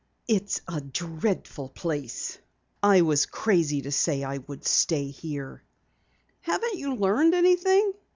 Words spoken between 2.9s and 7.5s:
was crazy to say I would stay here." "Haven't you learned